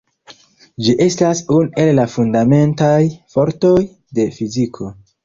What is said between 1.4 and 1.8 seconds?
unu